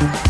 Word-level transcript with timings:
Thank 0.00 0.26
you. 0.26 0.29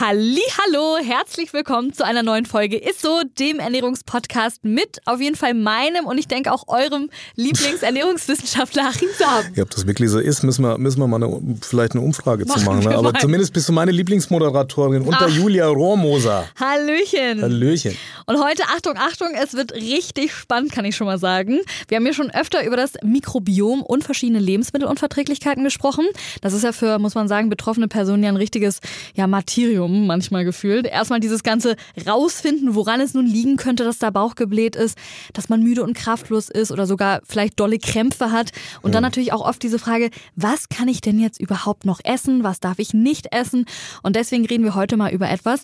Hallo, 0.00 0.96
herzlich 1.02 1.52
willkommen 1.52 1.92
zu 1.92 2.04
einer 2.04 2.22
neuen 2.22 2.46
Folge 2.46 2.76
Ist 2.76 3.02
so, 3.02 3.22
dem 3.40 3.58
Ernährungspodcast 3.58 4.64
mit 4.64 5.00
auf 5.06 5.20
jeden 5.20 5.34
Fall 5.34 5.54
meinem 5.54 6.06
und 6.06 6.18
ich 6.18 6.28
denke 6.28 6.52
auch 6.52 6.68
eurem 6.68 7.10
Lieblingsernährungswissenschaftler 7.34 8.84
Achim 8.90 9.08
Saab. 9.18 9.46
Ja, 9.56 9.64
ob 9.64 9.70
das 9.70 9.88
wirklich 9.88 10.08
so 10.10 10.20
ist, 10.20 10.44
müssen 10.44 10.62
wir, 10.62 10.78
müssen 10.78 11.00
wir 11.00 11.08
mal 11.08 11.16
eine, 11.16 11.40
vielleicht 11.62 11.94
eine 11.94 12.02
Umfrage 12.02 12.44
machen 12.44 12.60
zu 12.60 12.64
machen. 12.64 12.84
Ne? 12.84 12.96
Aber 12.96 13.10
mal. 13.12 13.18
zumindest 13.18 13.52
bist 13.52 13.68
du 13.68 13.72
meine 13.72 13.90
Lieblingsmoderatorin 13.90 15.02
unter 15.02 15.26
Ach. 15.26 15.30
Julia 15.30 15.66
Rohrmoser. 15.66 16.48
Hallöchen. 16.60 17.42
Hallöchen. 17.42 17.96
Und 18.26 18.40
heute, 18.40 18.62
Achtung, 18.68 18.94
Achtung, 18.98 19.30
es 19.34 19.54
wird 19.54 19.72
richtig 19.72 20.32
spannend, 20.32 20.70
kann 20.70 20.84
ich 20.84 20.94
schon 20.94 21.08
mal 21.08 21.18
sagen. 21.18 21.58
Wir 21.88 21.96
haben 21.96 22.06
ja 22.06 22.12
schon 22.12 22.30
öfter 22.30 22.64
über 22.64 22.76
das 22.76 22.92
Mikrobiom 23.02 23.82
und 23.82 24.04
verschiedene 24.04 24.38
Lebensmittelunverträglichkeiten 24.38 25.64
gesprochen. 25.64 26.06
Das 26.40 26.52
ist 26.52 26.62
ja 26.62 26.70
für, 26.70 27.00
muss 27.00 27.16
man 27.16 27.26
sagen, 27.26 27.48
betroffene 27.48 27.88
Personen 27.88 28.22
ja 28.22 28.28
ein 28.28 28.36
richtiges 28.36 28.78
ja, 29.14 29.26
Martyrium 29.26 29.87
Studium 29.88 30.06
manchmal 30.06 30.44
gefühlt. 30.44 30.86
Erstmal 30.86 31.20
dieses 31.20 31.42
ganze 31.42 31.76
rausfinden, 32.06 32.74
woran 32.74 33.00
es 33.00 33.14
nun 33.14 33.26
liegen 33.26 33.56
könnte, 33.56 33.84
dass 33.84 33.98
der 33.98 34.10
Bauch 34.10 34.34
gebläht 34.34 34.76
ist, 34.76 34.98
dass 35.32 35.48
man 35.48 35.62
müde 35.62 35.82
und 35.82 35.94
kraftlos 35.94 36.48
ist 36.48 36.70
oder 36.70 36.86
sogar 36.86 37.20
vielleicht 37.26 37.58
dolle 37.58 37.78
Krämpfe 37.78 38.30
hat. 38.30 38.52
Und 38.82 38.94
dann 38.94 39.02
natürlich 39.02 39.32
auch 39.32 39.46
oft 39.46 39.62
diese 39.62 39.78
Frage, 39.78 40.10
was 40.36 40.68
kann 40.68 40.88
ich 40.88 41.00
denn 41.00 41.18
jetzt 41.18 41.40
überhaupt 41.40 41.84
noch 41.84 42.00
essen? 42.04 42.44
Was 42.44 42.60
darf 42.60 42.78
ich 42.78 42.94
nicht 42.94 43.32
essen? 43.32 43.64
Und 44.02 44.16
deswegen 44.16 44.46
reden 44.46 44.64
wir 44.64 44.74
heute 44.74 44.96
mal 44.96 45.12
über 45.12 45.28
etwas, 45.30 45.62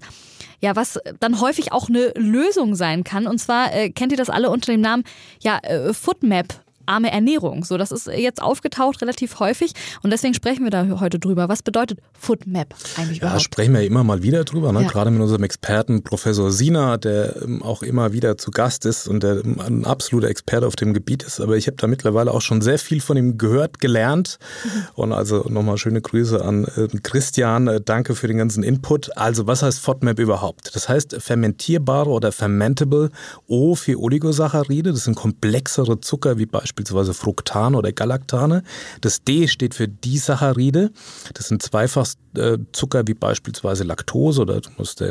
ja, 0.61 0.77
was 0.77 0.99
dann 1.21 1.41
häufig 1.41 1.73
auch 1.73 1.89
eine 1.89 2.13
Lösung 2.17 2.75
sein 2.75 3.05
kann. 3.05 3.27
Und 3.27 3.39
zwar 3.39 3.75
äh, 3.75 3.91
kennt 3.91 4.13
ihr 4.13 4.19
das 4.19 4.31
alle 4.31 4.51
unter 4.51 4.73
dem 4.73 4.81
Namen 4.81 5.05
ja, 5.41 5.59
äh, 5.63 5.93
Foodmap 5.93 6.64
arme 6.87 7.11
Ernährung. 7.11 7.65
So, 7.65 7.79
das 7.79 7.93
ist 7.93 8.07
jetzt 8.07 8.43
aufgetaucht 8.43 9.01
relativ 9.03 9.41
häufig 9.41 9.73
und 10.03 10.11
deswegen 10.11 10.35
sprechen 10.35 10.65
wir 10.65 10.71
da 10.71 11.01
heute 11.01 11.19
drüber. 11.19 11.49
Was 11.49 11.63
bedeutet 11.63 12.01
Foodmap 12.19 12.75
eigentlich 12.97 13.19
ja, 13.19 13.25
überhaupt? 13.25 13.43
sprechen 13.43 13.75
wir 13.75 13.83
immer 13.83 14.05
mal 14.05 14.23
wieder 14.23 14.45
drüber, 14.45 14.73
ne? 14.73 14.83
Ja. 14.83 14.89
gerade 14.89 15.11
mit 15.11 15.21
unserem 15.21 15.43
Experten 15.43 16.03
Professor 16.03 16.51
Sina, 16.51 16.97
der 16.97 17.43
ähm, 17.43 17.63
auch 17.63 17.83
immer 17.83 18.13
wieder 18.13 18.37
zu 18.37 18.51
Gast 18.51 18.87
ist 18.87 19.09
und 19.09 19.23
der 19.23 19.45
ähm, 19.45 19.61
ein 19.61 19.85
absoluter 19.85 20.29
Experte 20.29 20.67
auf 20.67 20.77
dem 20.77 20.95
Gebiet 20.95 21.23
ist. 21.23 21.41
Aber 21.41 21.57
ich 21.57 21.67
habe 21.67 21.77
da 21.77 21.87
mittlerweile 21.87 22.33
auch 22.33 22.43
schon 22.43 22.61
sehr 22.61 22.79
viel 22.79 23.01
von 23.01 23.17
ihm 23.17 23.39
gehört, 23.39 23.81
gelernt 23.81 24.39
mhm. 24.65 24.83
und 24.95 25.13
also 25.13 25.47
nochmal 25.49 25.79
schöne 25.79 26.01
Grüße 26.01 26.45
an 26.45 26.65
äh, 26.77 26.89
Christian. 27.03 27.69
Äh, 27.69 27.81
danke 27.81 28.15
für 28.15 28.29
den 28.29 28.39
ganzen 28.39 28.63
Input. 28.63 29.17
Also 29.17 29.47
was 29.47 29.63
heißt 29.63 29.81
FODMAP 29.81 30.19
überhaupt? 30.19 30.75
Das 30.75 30.89
heißt 30.89 31.17
fermentierbare 31.19 32.11
oder 32.11 32.33
fermentable 32.33 33.11
O 33.47 33.75
für 33.75 33.99
Oligosaccharide. 33.99 34.93
Das 34.93 35.05
sind 35.05 35.15
komplexere 35.15 36.01
Zucker 36.01 36.39
wie 36.39 36.47
beispielsweise 36.47 36.74
beispielsweise 36.75 37.15
Fructane 37.15 37.77
oder 37.77 37.93
Galaktane. 37.93 38.63
Das 39.01 39.23
D 39.23 39.47
steht 39.47 39.75
für 39.75 39.87
Disaccharide. 39.87 40.91
Das 41.35 41.49
sind 41.49 41.63
Zweifachzucker 41.63 43.07
wie 43.07 43.15
beispielsweise 43.15 43.85
Laktose 43.85 44.43
oder 44.43 44.61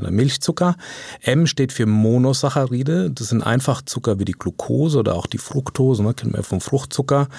Milchzucker. 0.09 0.75
M 1.22 1.47
steht 1.47 1.72
für 1.72 1.85
Monosaccharide. 1.85 3.12
Das 3.12 3.29
sind 3.29 3.44
Einfachzucker 3.44 4.19
wie 4.19 4.25
die 4.25 4.34
Glucose 4.34 5.00
oder 5.00 5.16
auch 5.16 5.25
die 5.25 5.38
Fructose, 5.38 6.03
ne, 6.03 6.13
kennen 6.13 6.34
wir 6.34 6.44
vom 6.44 6.59
Fruchtzucker. 6.59 7.29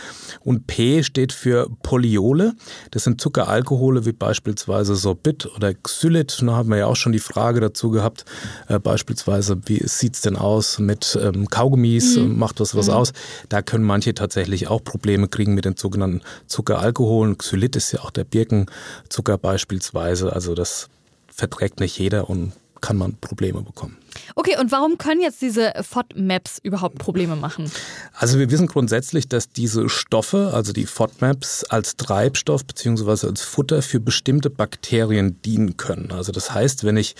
Und 0.41 0.67
P 0.67 1.03
steht 1.03 1.33
für 1.33 1.69
Polyole. 1.83 2.55
Das 2.93 3.05
sind 3.05 3.21
Zuckeralkohole 3.21 4.07
wie 4.07 4.13
beispielsweise 4.13 4.97
Sorbit 4.97 5.47
oder 5.55 5.75
Xylit. 5.75 6.39
Da 6.41 6.57
haben 6.57 6.71
wir 6.71 6.79
ja 6.79 6.87
auch 6.87 6.97
schon 6.97 7.13
die 7.13 7.19
Frage 7.19 7.61
dazu 7.61 7.91
gehabt, 7.91 8.25
äh, 8.69 8.79
beispielsweise, 8.79 9.61
wie 9.67 9.87
sieht 9.87 10.15
es 10.15 10.23
denn 10.23 10.37
aus 10.37 10.79
mit 10.79 11.19
ähm, 11.21 11.49
Kaugummis, 11.49 12.17
mhm. 12.17 12.39
macht 12.39 12.61
das 12.61 12.75
was 12.75 12.87
mhm. 12.87 12.95
aus? 12.95 13.13
Da 13.49 13.61
können 13.61 13.85
manche 13.85 14.14
tatsächlich 14.15 14.69
auch 14.69 14.83
Probleme 14.83 15.29
kriegen 15.29 15.55
mit 15.55 15.65
den 15.65 15.77
sogenannten 15.77 16.23
Zuckeralkoholen. 16.47 17.39
Xylit 17.39 17.77
ist 17.77 17.93
ja 17.93 18.01
auch 18.01 18.11
der 18.11 18.25
Birkenzucker 18.25 19.39
beispielsweise. 19.39 20.33
Also 20.33 20.55
das 20.55 20.89
verträgt 21.29 21.81
nicht 21.81 21.99
jeder 21.99 22.31
und 22.31 22.53
kann 22.81 22.97
man 22.97 23.17
Probleme 23.17 23.63
bekommen. 23.63 23.97
Okay, 24.35 24.57
und 24.59 24.73
warum 24.73 24.99
können 24.99 25.21
jetzt 25.21 25.43
diese 25.43 25.73
FODMAPs 25.81 26.59
überhaupt 26.63 26.99
Probleme 26.99 27.37
machen? 27.37 27.71
Also 28.15 28.39
wir 28.39 28.51
wissen 28.51 28.67
grundsätzlich, 28.67 29.29
dass 29.29 29.51
diese 29.51 29.89
Stoffe, 29.89 30.51
also 30.55 30.73
die 30.73 30.87
FODMAPs, 30.87 31.65
als 31.65 31.97
Treibstoff 31.97 32.65
bzw. 32.65 33.29
als 33.29 33.43
Futter 33.43 33.83
für 33.83 34.01
bestimmte 34.01 34.51
Bakterien 34.51 35.41
dienen 35.43 35.77
können. 35.77 36.13
Also 36.13 36.33
das 36.33 36.53
heißt, 36.53 36.85
wenn 36.85 36.97
ich 36.97 37.15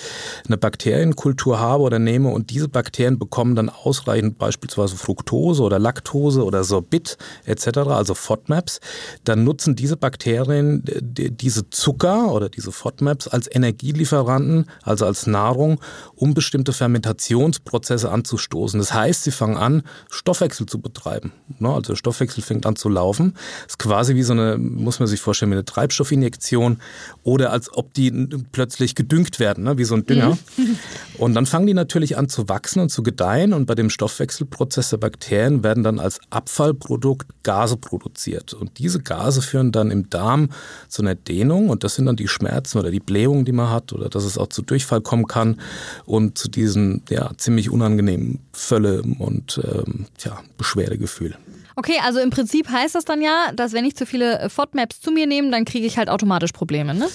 eine 0.47 0.57
Bakterienkultur 0.57 1.59
habe 1.59 1.83
oder 1.83 1.99
nehme 1.99 2.31
und 2.31 2.51
diese 2.51 2.69
Bakterien 2.69 3.19
bekommen 3.19 3.55
dann 3.55 3.69
ausreichend 3.69 4.39
beispielsweise 4.39 4.97
Fructose 4.97 5.63
oder 5.63 5.79
Laktose 5.79 6.45
oder 6.45 6.65
Sorbit 6.65 7.17
etc., 7.45 7.79
also 7.79 8.15
FODMAPs, 8.15 8.81
dann 9.25 9.45
nutzen 9.45 9.77
diese 9.77 9.97
Bakterien 9.97 10.83
diese 10.85 11.71
Zucker 11.71 12.33
oder 12.33 12.49
diese 12.49 12.73
FODMAPs 12.73 13.29
als 13.29 13.53
Energielieferanten, 13.53 14.67
also 14.83 15.07
als 15.07 15.27
Nahrung, 15.27 15.81
um 16.15 16.35
bestimmte 16.35 16.73
Fermentationsprozesse 16.85 18.11
anzustoßen. 18.11 18.79
Das 18.79 18.93
heißt, 18.93 19.25
sie 19.25 19.31
fangen 19.31 19.57
an, 19.57 19.83
Stoffwechsel 20.11 20.67
zu 20.67 20.81
betreiben. 20.81 21.33
Also 21.61 21.93
der 21.93 21.97
Stoffwechsel 21.97 22.43
fängt 22.43 22.67
an 22.67 22.77
zu 22.77 22.91
laufen. 22.91 23.33
Das 23.65 23.73
ist 23.73 23.79
quasi 23.79 24.15
wie 24.15 24.23
so 24.23 24.33
eine, 24.33 24.59
muss 24.59 24.99
man 24.99 25.09
sich 25.09 25.21
vorstellen, 25.21 25.51
wie 25.51 25.57
eine 25.57 25.65
Treibstoffinjektion 25.65 26.79
oder 27.23 27.53
als 27.53 27.73
ob 27.73 27.95
die 27.95 28.11
plötzlich 28.53 28.95
gedüngt 28.95 29.41
werden, 29.41 29.65
ne, 29.65 29.79
wie 29.79 29.85
so 29.85 29.95
ein 29.95 30.05
Dünger. 30.05 30.37
Mhm. 30.57 30.79
Und 31.19 31.35
dann 31.35 31.47
fangen 31.47 31.67
die 31.67 31.75
natürlich 31.75 32.19
an 32.19 32.29
zu 32.29 32.49
wachsen 32.49 32.81
und 32.81 32.89
zu 32.89 33.05
gedeihen 33.05 33.53
und 33.53 33.67
bei 33.67 33.77
dem 33.77 33.89
Stoffwechselprozess 33.89 34.91
der 34.91 34.97
Bakterien 34.97 35.63
werden 35.63 35.85
dann 35.85 36.01
als 36.01 36.19
Abfallprodukt 36.31 37.29
Gase 37.45 37.77
produziert. 37.77 38.53
Und 38.53 38.79
diese 38.79 39.01
Gase 39.01 39.41
führen 39.41 39.71
dann 39.71 39.93
im 39.93 40.11
Darm 40.11 40.49
zu 40.89 41.03
einer 41.03 41.15
Dehnung 41.15 41.69
und 41.69 41.85
das 41.85 41.95
sind 41.95 42.07
dann 42.07 42.17
die 42.17 42.27
Schmerzen 42.27 42.79
oder 42.79 42.91
die 42.91 42.99
Blähungen, 42.99 43.45
die 43.45 43.53
man 43.53 43.71
hat 43.71 43.93
oder 43.93 44.09
dass 44.09 44.25
es 44.25 44.39
auch 44.39 44.49
zu 44.49 44.63
Durchfall 44.63 45.03
kommen 45.03 45.29
kann 45.29 45.61
und 46.05 46.37
zu 46.37 46.49
diesem 46.49 46.74
diesen 46.75 47.03
ja, 47.09 47.31
ziemlich 47.37 47.71
unangenehmen 47.71 48.41
Völle 48.53 49.03
und 49.19 49.61
ähm, 49.65 50.07
ja, 50.25 50.41
Beschwerdegefühl. 50.59 51.37
Okay, 51.77 51.99
also 52.05 52.21
im 52.21 52.31
Prinzip 52.31 52.69
heißt 52.69 52.95
das 52.95 53.05
dann 53.05 53.21
ja, 53.21 53.51
dass 53.55 53.73
wenn 53.73 53.85
ich 53.85 53.97
zu 53.97 54.07
viele 54.07 54.49
FODMAPs 54.49 55.01
zu 55.01 55.11
mir 55.11 55.27
nehme, 55.27 55.51
dann 55.51 55.65
kriege 55.65 55.87
ich 55.87 55.99
halt 55.99 56.09
automatisch 56.09 56.53
Probleme, 56.53 56.95
ne? 56.95 57.09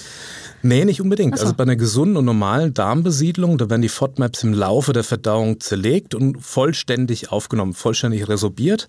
Nee, 0.62 0.84
nicht 0.84 1.00
unbedingt. 1.00 1.36
So. 1.38 1.44
Also 1.44 1.54
bei 1.54 1.62
einer 1.62 1.76
gesunden 1.76 2.16
und 2.16 2.24
normalen 2.24 2.74
Darmbesiedlung, 2.74 3.58
da 3.58 3.70
werden 3.70 3.82
die 3.82 3.88
FODMAPs 3.88 4.42
im 4.42 4.52
Laufe 4.52 4.92
der 4.92 5.04
Verdauung 5.04 5.60
zerlegt 5.60 6.14
und 6.14 6.40
vollständig 6.42 7.32
aufgenommen, 7.32 7.72
vollständig 7.72 8.28
resorbiert. 8.28 8.88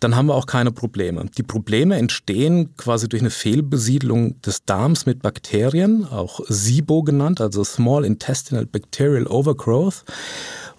Dann 0.00 0.14
haben 0.14 0.26
wir 0.26 0.34
auch 0.34 0.46
keine 0.46 0.70
Probleme. 0.70 1.26
Die 1.36 1.42
Probleme 1.42 1.96
entstehen 1.96 2.76
quasi 2.76 3.08
durch 3.08 3.22
eine 3.22 3.30
Fehlbesiedlung 3.30 4.40
des 4.42 4.64
Darms 4.64 5.06
mit 5.06 5.22
Bakterien, 5.22 6.04
auch 6.04 6.40
SIBO 6.48 7.02
genannt, 7.02 7.40
also 7.40 7.64
Small 7.64 8.04
Intestinal 8.04 8.66
Bacterial 8.66 9.26
Overgrowth. 9.26 10.04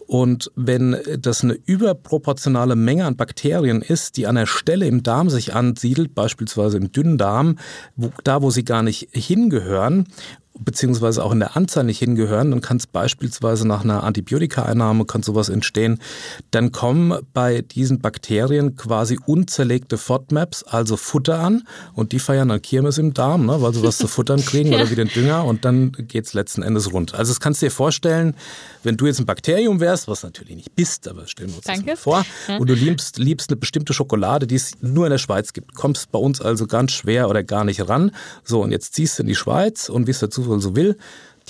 Und 0.10 0.52
wenn 0.56 0.98
das 1.20 1.44
eine 1.44 1.54
überproportionale 1.54 2.76
Menge 2.76 3.06
an 3.06 3.16
Bakterien 3.16 3.84
ist, 3.84 4.18
die 4.18 4.26
an 4.26 4.34
der 4.34 4.48
Stelle 4.48 4.88
im 4.88 5.04
Darm 5.04 5.30
sich 5.30 5.54
ansiedelt, 5.54 6.16
beispielsweise 6.16 6.78
im 6.78 6.92
dünnen 6.92 7.20
Darm, 7.20 7.60
wo, 7.96 8.10
da 8.24 8.42
wo 8.42 8.50
sie 8.50 8.64
gar 8.66 8.82
nicht 8.82 9.10
hingehören, 9.12 10.08
beziehungsweise 10.60 11.24
auch 11.24 11.32
in 11.32 11.40
der 11.40 11.56
Anzahl 11.56 11.84
nicht 11.84 12.00
hingehören, 12.00 12.52
dann 12.52 12.62
kann 12.62 12.78
es 12.78 12.88
beispielsweise 12.88 13.68
nach 13.68 13.84
einer 13.84 14.04
Antibiotika-Einnahme 14.04 15.06
kann 15.06 15.24
sowas 15.24 15.50
entstehen, 15.50 16.00
dann 16.52 16.72
kommen 16.72 17.18
bei 17.34 17.62
diesen 17.62 18.00
Bakterien 18.00 18.76
quasi 18.76 19.18
unzerlegte 19.26 19.98
FODMAPs, 19.98 20.64
also 20.64 20.98
Futter 20.98 21.40
an 21.40 21.64
und 21.94 22.12
die 22.12 22.20
feiern 22.20 22.50
dann 22.50 22.62
Kirmes 22.62 22.98
im 22.98 23.14
Darm, 23.14 23.46
ne, 23.46 23.62
weil 23.62 23.74
sie 23.74 23.84
was 23.84 23.98
zu 23.98 24.08
futtern 24.08 24.44
kriegen 24.44 24.74
oder 24.74 24.90
wie 24.90 24.96
den 24.96 25.08
Dünger 25.08 25.46
und 25.46 25.66
dann 25.66 25.92
geht 25.92 26.26
es 26.26 26.34
letzten 26.34 26.62
Endes 26.62 26.92
rund. 26.92 27.16
Also 27.16 27.32
das 27.32 27.40
kannst 27.40 27.62
du 27.62 27.68
dir 27.68 27.72
vorstellen, 27.72 28.36
wenn 28.84 28.98
du 28.98 29.08
jetzt 29.08 29.20
ein 29.20 29.26
Bakterium 29.26 29.80
wärst, 29.80 30.08
was 30.08 30.24
natürlich 30.24 30.56
nicht 30.56 30.76
bist, 30.76 31.08
aber 31.08 31.28
stellen 31.28 31.50
wir 31.50 31.58
uns 31.58 31.66
Danke. 31.66 31.92
das 31.92 32.06
mal 32.06 32.24
vor, 32.24 32.26
ja. 32.48 32.58
und 32.58 32.70
du 32.70 32.74
liebst, 32.74 33.18
liebst 33.18 33.50
eine 33.50 33.58
bestimmte 33.58 33.94
Schokolade, 33.94 34.48
die 34.48 34.56
es 34.56 34.74
nur 34.82 35.06
in 35.06 35.12
der 35.12 35.18
Schweiz 35.18 35.54
gibt, 35.54 35.76
kommst 35.76 36.12
bei 36.12 36.20
uns 36.20 36.42
also 36.42 36.68
ganz 36.68 36.92
schwer 36.92 37.30
oder 37.30 37.44
gar 37.44 37.64
nicht 37.64 37.88
ran. 37.88 38.12
So, 38.44 38.62
und 38.64 38.72
jetzt 38.72 38.94
ziehst 38.94 39.18
du 39.18 39.24
in 39.24 39.28
die 39.28 39.36
Schweiz 39.36 39.90
und 39.90 40.08
wie 40.08 40.12
es 40.12 40.20
der 40.20 40.30
Zufall 40.50 40.62
so 40.62 40.76
will, 40.76 40.98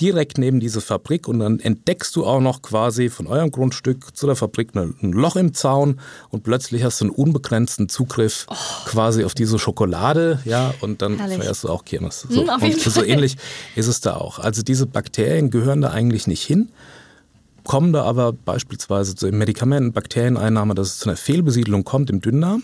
direkt 0.00 0.38
neben 0.38 0.60
diese 0.60 0.80
Fabrik 0.80 1.28
und 1.28 1.40
dann 1.40 1.60
entdeckst 1.60 2.16
du 2.16 2.24
auch 2.24 2.40
noch 2.40 2.62
quasi 2.62 3.10
von 3.10 3.26
eurem 3.26 3.50
Grundstück 3.50 4.16
zu 4.16 4.26
der 4.26 4.36
Fabrik 4.36 4.74
ein 4.74 4.94
Loch 5.12 5.36
im 5.36 5.52
Zaun 5.52 6.00
und 6.30 6.42
plötzlich 6.42 6.84
hast 6.84 7.00
du 7.00 7.06
einen 7.06 7.14
unbegrenzten 7.14 7.88
Zugriff 7.88 8.46
oh. 8.48 8.54
quasi 8.86 9.24
auf 9.24 9.34
diese 9.34 9.58
Schokolade, 9.58 10.40
ja, 10.44 10.72
und 10.80 11.02
dann 11.02 11.18
Herrlich. 11.18 11.38
feierst 11.38 11.64
du 11.64 11.68
auch 11.68 11.84
Kirmes. 11.84 12.26
So, 12.28 12.42
hm, 12.42 12.62
und 12.62 12.80
so 12.80 13.04
ähnlich 13.04 13.36
ist 13.76 13.88
es 13.88 14.00
da 14.00 14.16
auch. 14.16 14.38
Also 14.38 14.62
diese 14.62 14.86
Bakterien 14.86 15.50
gehören 15.50 15.82
da 15.82 15.90
eigentlich 15.90 16.26
nicht 16.26 16.42
hin 16.42 16.70
kommen 17.62 17.92
da 17.92 18.04
aber 18.04 18.32
beispielsweise 18.32 19.14
zu 19.14 19.30
Medikamenten, 19.30 19.92
Bakterieneinnahme, 19.92 20.74
dass 20.74 20.88
es 20.88 20.98
zu 20.98 21.10
einer 21.10 21.16
Fehlbesiedlung 21.16 21.84
kommt 21.84 22.08
im 22.08 22.22
Dünndarm. 22.22 22.62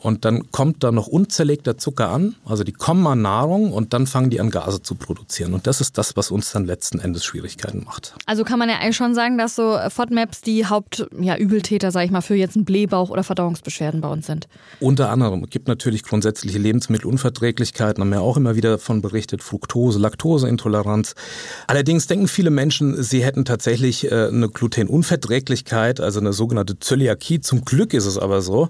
Und 0.00 0.24
dann 0.24 0.50
kommt 0.50 0.84
da 0.84 0.92
noch 0.92 1.06
unzerlegter 1.06 1.78
Zucker 1.78 2.10
an, 2.10 2.36
also 2.44 2.64
die 2.64 2.72
kommen 2.72 3.06
an 3.06 3.22
Nahrung 3.22 3.72
und 3.72 3.92
dann 3.92 4.06
fangen 4.06 4.30
die 4.30 4.40
an 4.40 4.50
Gase 4.50 4.82
zu 4.82 4.94
produzieren. 4.94 5.54
Und 5.54 5.66
das 5.66 5.80
ist 5.80 5.98
das, 5.98 6.16
was 6.16 6.30
uns 6.30 6.52
dann 6.52 6.64
letzten 6.64 6.98
Endes 6.98 7.24
Schwierigkeiten 7.24 7.84
macht. 7.84 8.14
Also 8.26 8.44
kann 8.44 8.58
man 8.58 8.68
ja 8.68 8.76
eigentlich 8.76 8.96
schon 8.96 9.14
sagen, 9.14 9.38
dass 9.38 9.56
so 9.56 9.78
FODMAPs 9.88 10.42
die 10.42 10.66
Hauptübeltäter, 10.66 11.88
ja, 11.88 11.90
sage 11.90 12.06
ich 12.06 12.10
mal, 12.10 12.20
für 12.20 12.34
jetzt 12.34 12.56
einen 12.56 12.64
Blähbauch 12.64 13.10
oder 13.10 13.24
Verdauungsbeschwerden 13.24 14.00
bei 14.00 14.08
uns 14.08 14.26
sind. 14.26 14.48
Unter 14.80 15.10
anderem. 15.10 15.44
Es 15.44 15.50
gibt 15.50 15.68
natürlich 15.68 16.02
grundsätzliche 16.02 16.58
Lebensmittelunverträglichkeiten, 16.58 18.02
haben 18.02 18.10
wir 18.10 18.20
auch 18.20 18.36
immer 18.36 18.56
wieder 18.56 18.70
davon 18.70 19.02
berichtet, 19.02 19.42
Fructose, 19.42 19.98
Laktoseintoleranz. 19.98 21.14
Allerdings 21.66 22.06
denken 22.06 22.28
viele 22.28 22.50
Menschen, 22.50 23.02
sie 23.02 23.24
hätten 23.24 23.44
tatsächlich 23.44 24.10
äh, 24.10 24.28
eine 24.28 24.48
Glutenunverträglichkeit, 24.48 26.00
also 26.00 26.20
eine 26.20 26.32
sogenannte 26.32 26.78
Zöliakie. 26.78 27.40
Zum 27.40 27.64
Glück 27.64 27.94
ist 27.94 28.06
es 28.06 28.18
aber 28.18 28.42
so, 28.42 28.68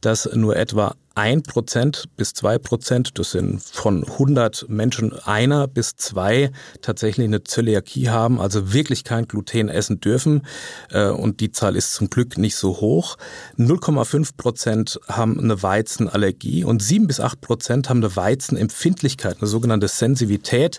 dass 0.00 0.28
nur 0.34 0.56
etwa 0.56 0.67
etwa 0.68 0.94
1% 1.18 2.04
bis 2.16 2.30
2%, 2.30 3.10
das 3.14 3.32
sind 3.32 3.60
von 3.60 4.04
100 4.04 4.66
Menschen 4.68 5.12
einer 5.24 5.66
bis 5.66 5.96
zwei 5.96 6.52
tatsächlich 6.80 7.26
eine 7.26 7.42
Zöliakie 7.42 8.08
haben, 8.08 8.40
also 8.40 8.72
wirklich 8.72 9.02
kein 9.02 9.26
Gluten 9.26 9.68
essen 9.68 10.00
dürfen. 10.00 10.42
Äh, 10.90 11.08
und 11.08 11.40
die 11.40 11.50
Zahl 11.50 11.74
ist 11.74 11.94
zum 11.94 12.08
Glück 12.08 12.38
nicht 12.38 12.54
so 12.54 12.80
hoch. 12.80 13.16
0,5% 13.58 15.08
haben 15.08 15.40
eine 15.40 15.60
Weizenallergie 15.60 16.62
und 16.62 16.82
7 16.82 17.08
bis 17.08 17.20
8% 17.20 17.88
haben 17.88 17.98
eine 17.98 18.14
Weizenempfindlichkeit, 18.14 19.38
eine 19.40 19.48
sogenannte 19.48 19.88
Sensivität. 19.88 20.78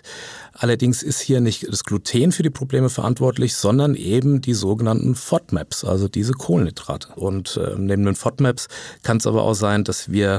Allerdings 0.54 1.02
ist 1.02 1.20
hier 1.20 1.40
nicht 1.40 1.68
das 1.70 1.84
Gluten 1.84 2.32
für 2.32 2.42
die 2.42 2.50
Probleme 2.50 2.88
verantwortlich, 2.88 3.54
sondern 3.54 3.94
eben 3.94 4.40
die 4.40 4.54
sogenannten 4.54 5.14
FODMAPs, 5.14 5.84
also 5.84 6.08
diese 6.08 6.32
Kohlenhydrate. 6.32 7.08
Und 7.16 7.56
äh, 7.56 7.74
neben 7.76 8.04
den 8.04 8.14
FODMAPs 8.14 8.68
kann 9.02 9.18
es 9.18 9.26
aber 9.26 9.42
auch 9.42 9.54
sein, 9.54 9.84
dass 9.84 10.10
wir 10.10 10.29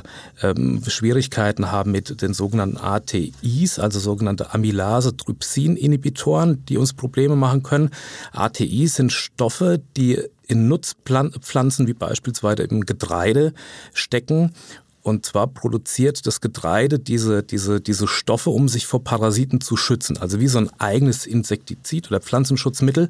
ähm, 0.41 0.81
Schwierigkeiten 0.87 1.71
haben 1.71 1.91
mit 1.91 2.21
den 2.21 2.33
sogenannten 2.33 2.77
ATIs, 2.77 3.79
also 3.79 3.99
sogenannte 3.99 4.53
Amylase-Trypsin-Inhibitoren, 4.53 6.63
die 6.65 6.77
uns 6.77 6.93
Probleme 6.93 7.35
machen 7.35 7.63
können. 7.63 7.89
ATIs 8.31 8.95
sind 8.95 9.11
Stoffe, 9.11 9.81
die 9.97 10.21
in 10.47 10.67
Nutzpflanzen 10.67 11.87
wie 11.87 11.93
beispielsweise 11.93 12.63
im 12.63 12.85
Getreide 12.85 13.53
stecken 13.93 14.53
und 15.03 15.25
zwar 15.25 15.47
produziert 15.47 16.27
das 16.27 16.41
Getreide 16.41 16.99
diese, 16.99 17.41
diese, 17.41 17.81
diese 17.81 18.07
Stoffe, 18.07 18.51
um 18.51 18.69
sich 18.69 18.85
vor 18.85 19.03
Parasiten 19.03 19.59
zu 19.59 19.75
schützen. 19.75 20.17
Also 20.17 20.39
wie 20.39 20.47
so 20.47 20.59
ein 20.59 20.69
eigenes 20.79 21.25
Insektizid 21.25 22.11
oder 22.11 22.19
Pflanzenschutzmittel. 22.19 23.09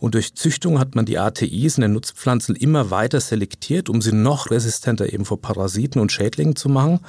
Und 0.00 0.14
durch 0.14 0.34
Züchtung 0.34 0.78
hat 0.78 0.94
man 0.94 1.06
die 1.06 1.18
ATIs 1.18 1.78
in 1.78 1.82
den 1.82 1.94
Nutzpflanzen 1.94 2.56
immer 2.56 2.90
weiter 2.90 3.20
selektiert, 3.20 3.88
um 3.88 4.02
sie 4.02 4.12
noch 4.12 4.50
resistenter 4.50 5.12
eben 5.12 5.24
vor 5.24 5.40
Parasiten 5.40 6.00
und 6.00 6.12
Schädlingen 6.12 6.56
zu 6.56 6.68
machen. 6.68 7.00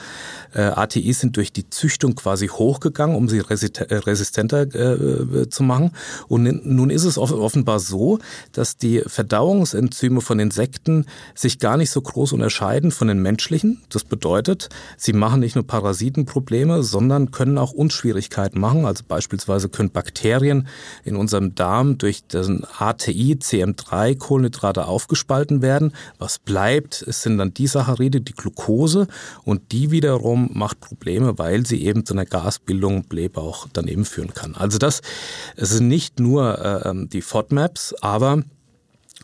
Äh, 0.53 0.61
ATIs 0.61 1.19
sind 1.19 1.35
durch 1.35 1.51
die 1.51 1.69
Züchtung 1.69 2.15
quasi 2.15 2.47
hochgegangen, 2.47 3.17
um 3.17 3.27
sie 3.27 3.39
äh, 3.39 3.95
resistenter 3.95 4.61
äh, 4.61 5.49
zu 5.49 5.63
machen. 5.63 5.91
Und 6.29 6.65
nun 6.65 6.89
ist 6.89 7.03
es 7.03 7.17
offenbar 7.17 7.79
so, 7.79 8.19
dass 8.53 8.77
die 8.77 9.03
Verdauungsenzyme 9.05 10.21
von 10.21 10.39
Insekten 10.39 11.05
sich 11.35 11.59
gar 11.59 11.75
nicht 11.75 11.91
so 11.91 12.01
groß 12.01 12.31
unterscheiden 12.31 12.91
von 12.91 13.09
den 13.09 13.21
menschlichen. 13.21 13.81
Das 13.89 14.05
bedeutet, 14.05 14.20
sie 14.97 15.13
machen 15.13 15.39
nicht 15.39 15.55
nur 15.55 15.65
Parasitenprobleme, 15.65 16.83
sondern 16.83 17.31
können 17.31 17.57
auch 17.57 17.71
uns 17.71 17.93
Schwierigkeiten 17.93 18.59
machen. 18.59 18.85
Also 18.85 19.03
beispielsweise 19.07 19.69
können 19.69 19.91
Bakterien 19.91 20.67
in 21.03 21.15
unserem 21.15 21.55
Darm 21.55 21.97
durch 21.97 22.25
den 22.27 22.65
ATI, 22.77 23.35
CM3 23.35 24.17
Kohlenhydrate 24.17 24.85
aufgespalten 24.85 25.61
werden. 25.61 25.93
Was 26.19 26.39
bleibt, 26.39 27.01
es 27.01 27.21
sind 27.21 27.37
dann 27.37 27.53
die 27.53 27.67
Saccharide, 27.67 28.21
die 28.21 28.33
Glucose 28.33 29.07
und 29.43 29.71
die 29.71 29.91
wiederum 29.91 30.49
macht 30.53 30.79
Probleme, 30.79 31.37
weil 31.37 31.65
sie 31.65 31.83
eben 31.83 32.05
zu 32.05 32.13
einer 32.13 32.25
Gasbildung 32.25 33.03
Blähbauch 33.03 33.67
daneben 33.73 34.05
führen 34.05 34.33
kann. 34.33 34.55
Also 34.55 34.77
das 34.77 35.01
sind 35.57 35.87
nicht 35.87 36.19
nur 36.19 36.59
äh, 36.59 37.07
die 37.07 37.21
FODMAPs, 37.21 37.95
aber 38.01 38.43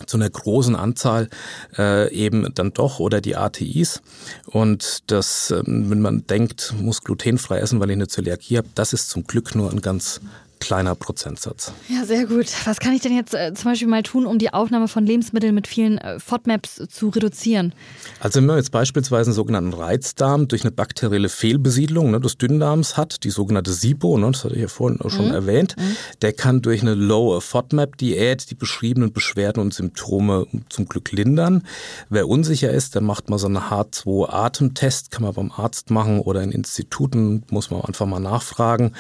zu 0.06 0.18
einer 0.18 0.30
großen 0.30 0.76
Anzahl 0.76 1.30
äh, 1.78 2.14
eben 2.14 2.54
dann 2.54 2.74
doch 2.74 3.00
oder 3.00 3.22
die 3.22 3.36
ATIs. 3.36 4.02
Und 4.46 5.00
das, 5.08 5.52
ähm, 5.52 5.90
wenn 5.90 6.02
man 6.02 6.28
denkt, 6.28 6.74
muss 6.80 7.02
glutenfrei 7.02 7.60
essen, 7.60 7.80
weil 7.80 7.90
ich 7.90 7.96
eine 7.96 8.08
Zöliakie 8.08 8.58
habe, 8.58 8.70
das 8.76 8.94
ist 8.94 9.10
zum 9.10 9.24
Glück 9.26 9.56
nur 9.56 9.72
ein 9.72 9.82
ganz 9.82 10.22
kleiner 10.60 10.96
Prozentsatz. 10.96 11.72
Ja, 11.88 12.06
sehr 12.06 12.26
gut. 12.26 12.48
Was 12.66 12.80
kann 12.80 12.94
ich 12.94 13.02
denn 13.02 13.16
jetzt 13.16 13.34
äh, 13.34 13.54
zum 13.54 13.72
Beispiel 13.72 13.88
mal 13.88 14.04
tun, 14.04 14.26
um 14.26 14.38
die 14.38 14.54
Aufnahme 14.54 14.88
von 14.88 15.06
Lebensmitteln 15.06 15.54
mit 15.54 15.68
vielen 15.68 15.98
äh, 15.98 16.20
FODMAPs 16.20 16.84
zu 16.90 17.10
reduzieren? 17.10 17.74
Also 18.20 18.40
wenn 18.40 18.46
man 18.46 18.58
jetzt 18.58 18.72
beispielsweise 18.72 19.30
einen 19.30 19.36
sogenannten 19.36 19.74
Reizdarm 19.74 20.48
durch 20.48 20.64
eine 20.64 20.72
bakterielle 20.72 21.30
Fehlbesiedlung 21.30 22.12
ne, 22.12 22.20
des 22.20 22.38
Dünndarms 22.38 22.98
hat, 22.98 23.24
die 23.24 23.30
sogenannte 23.30 23.72
SIBO, 23.72 24.18
ne, 24.18 24.32
das 24.32 24.44
hatte 24.44 24.56
ich 24.56 24.62
ja 24.62 24.68
vorhin 24.68 25.02
auch 25.02 25.10
schon 25.10 25.28
mhm. 25.28 25.34
erwähnt, 25.34 25.76
mhm. 25.78 25.96
der 26.22 26.34
kann 26.34 26.62
durch 26.62 26.82
eine 26.82 26.96
Low 26.96 27.40
FODMAP-Diät 27.40 28.50
die 28.50 28.56
beschriebenen 28.56 29.14
Beschwerden 29.14 29.62
und 29.62 29.74
Symptome 29.74 30.48
zum 30.70 30.88
Glück 30.88 31.12
lindern. 31.12 31.64
Wer 32.10 32.28
unsicher 32.28 32.72
ist, 32.72 32.96
der 32.96 33.02
macht 33.02 33.30
mal 33.30 33.38
so 33.38 33.48
einen 33.48 33.58
H2-Atemtest, 33.58 35.12
kann 35.12 35.24
man 35.24 35.34
beim 35.34 35.52
Arzt 35.52 35.92
machen 35.92 36.20
oder 36.20 36.42
in 36.42 36.52
Instituten, 36.52 37.44
muss 37.50 37.72
man 37.72 37.82
einfach 37.82 38.06
mal 38.06 38.20
nachfragen. 38.20 38.94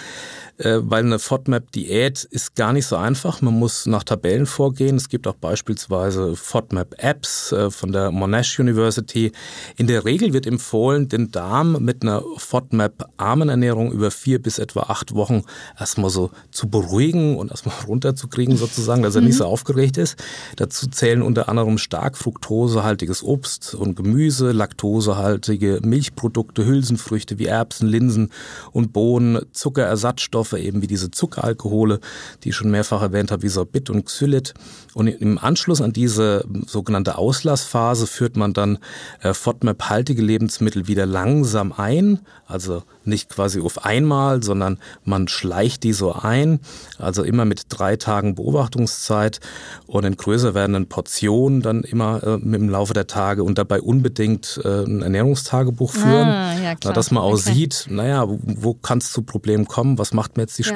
Äh, 0.57 0.79
weil 0.81 1.03
eine 1.03 1.19
FODMAP-Diät 1.47 2.25
ist 2.25 2.55
gar 2.55 2.73
nicht 2.73 2.85
so 2.85 2.97
einfach. 2.97 3.41
Man 3.41 3.57
muss 3.57 3.85
nach 3.85 4.03
Tabellen 4.03 4.45
vorgehen. 4.45 4.97
Es 4.97 5.07
gibt 5.07 5.27
auch 5.27 5.35
beispielsweise 5.35 6.35
FODMAP-Apps 6.35 7.53
äh, 7.53 7.71
von 7.71 7.93
der 7.93 8.11
Monash 8.11 8.59
University. 8.59 9.31
In 9.77 9.87
der 9.87 10.03
Regel 10.03 10.33
wird 10.33 10.45
empfohlen, 10.45 11.07
den 11.07 11.31
Darm 11.31 11.83
mit 11.83 12.03
einer 12.03 12.21
FODMAP-armen 12.35 13.47
Ernährung 13.47 13.93
über 13.93 14.11
vier 14.11 14.41
bis 14.41 14.59
etwa 14.59 14.81
acht 14.81 15.15
Wochen 15.15 15.43
erstmal 15.79 16.09
so 16.09 16.31
zu 16.51 16.67
beruhigen 16.67 17.37
und 17.37 17.51
erstmal 17.51 17.75
runterzukriegen 17.87 18.57
sozusagen, 18.57 19.03
dass 19.03 19.15
er 19.15 19.21
mhm. 19.21 19.27
nicht 19.27 19.37
so 19.37 19.45
aufgeregt 19.45 19.97
ist. 19.97 20.17
Dazu 20.57 20.87
zählen 20.87 21.21
unter 21.21 21.47
anderem 21.47 21.77
stark 21.77 22.17
fruktosehaltiges 22.17 23.23
Obst 23.23 23.73
und 23.73 23.95
Gemüse, 23.95 24.51
laktosehaltige 24.51 25.79
Milchprodukte, 25.81 26.65
Hülsenfrüchte 26.65 27.39
wie 27.39 27.45
Erbsen, 27.45 27.87
Linsen 27.87 28.31
und 28.73 28.91
Bohnen, 28.91 29.45
Zuckerersatzstoffe, 29.53 30.47
Stoffe, 30.47 30.59
eben 30.59 30.81
wie 30.81 30.87
diese 30.87 31.11
Zuckeralkohole, 31.37 31.99
die 32.43 32.49
ich 32.49 32.55
schon 32.55 32.71
mehrfach 32.71 33.01
erwähnt 33.01 33.31
habe, 33.31 33.43
wie 33.43 33.49
Sorbit 33.49 33.89
und 33.89 34.05
Xylit. 34.05 34.53
Und 34.93 35.07
im 35.07 35.37
Anschluss 35.37 35.81
an 35.81 35.93
diese 35.93 36.43
sogenannte 36.65 37.17
Auslassphase 37.17 38.07
führt 38.07 38.35
man 38.35 38.53
dann 38.53 38.79
äh, 39.21 39.33
FODMAP-haltige 39.33 40.21
Lebensmittel 40.21 40.87
wieder 40.87 41.05
langsam 41.05 41.71
ein, 41.71 42.19
also 42.47 42.83
nicht 43.03 43.29
quasi 43.29 43.61
auf 43.61 43.85
einmal, 43.85 44.41
sondern 44.41 44.79
man 45.03 45.27
schleicht 45.27 45.83
die 45.83 45.93
so 45.93 46.13
ein, 46.13 46.59
also 46.97 47.23
immer 47.23 47.45
mit 47.45 47.63
drei 47.69 47.95
Tagen 47.95 48.35
Beobachtungszeit 48.35 49.39
und 49.85 50.03
in 50.03 50.17
größer 50.17 50.53
werdenden 50.53 50.87
Portionen 50.87 51.61
dann 51.61 51.83
immer 51.83 52.23
äh, 52.23 52.33
im 52.33 52.69
Laufe 52.69 52.93
der 52.93 53.07
Tage 53.07 53.43
und 53.43 53.57
dabei 53.57 53.81
unbedingt 53.81 54.59
äh, 54.63 54.83
ein 54.83 55.03
Ernährungstagebuch 55.03 55.91
führen, 55.91 56.27
ah, 56.27 56.59
ja, 56.59 56.75
klar. 56.75 56.93
dass 56.93 57.11
man 57.11 57.23
auch 57.23 57.33
okay. 57.33 57.53
sieht, 57.53 57.87
naja, 57.89 58.27
wo, 58.27 58.39
wo 58.41 58.73
kann 58.73 58.97
es 58.97 59.11
zu 59.11 59.21
Problemen 59.21 59.67
kommen, 59.67 59.97
was 59.99 60.13
macht 60.13 60.37
mir 60.37 60.43
jetzt 60.43 60.57
die 60.57 60.63
ja, 60.63 60.73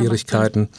Schwierigkeiten. 0.51 0.69